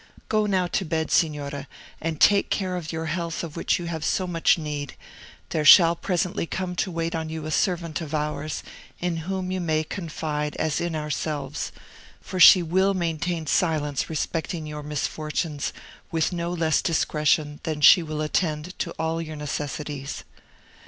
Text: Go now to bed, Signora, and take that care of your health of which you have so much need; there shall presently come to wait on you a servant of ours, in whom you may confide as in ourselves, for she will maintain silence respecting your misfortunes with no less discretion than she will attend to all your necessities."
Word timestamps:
Go 0.29 0.47
now 0.47 0.65
to 0.65 0.83
bed, 0.83 1.11
Signora, 1.11 1.67
and 2.01 2.19
take 2.19 2.49
that 2.49 2.55
care 2.57 2.75
of 2.75 2.91
your 2.91 3.05
health 3.05 3.43
of 3.43 3.55
which 3.55 3.77
you 3.77 3.85
have 3.85 4.03
so 4.03 4.25
much 4.25 4.57
need; 4.57 4.95
there 5.49 5.63
shall 5.63 5.95
presently 5.95 6.47
come 6.47 6.75
to 6.77 6.89
wait 6.89 7.13
on 7.13 7.29
you 7.29 7.45
a 7.45 7.51
servant 7.51 8.01
of 8.01 8.15
ours, 8.15 8.63
in 8.99 9.17
whom 9.17 9.51
you 9.51 9.61
may 9.61 9.83
confide 9.83 10.55
as 10.55 10.81
in 10.81 10.95
ourselves, 10.95 11.71
for 12.19 12.39
she 12.39 12.63
will 12.63 12.95
maintain 12.95 13.45
silence 13.45 14.09
respecting 14.09 14.65
your 14.65 14.81
misfortunes 14.81 15.71
with 16.09 16.33
no 16.33 16.51
less 16.51 16.81
discretion 16.81 17.59
than 17.61 17.79
she 17.79 18.01
will 18.01 18.21
attend 18.21 18.73
to 18.79 18.89
all 18.97 19.21
your 19.21 19.35
necessities." 19.35 20.23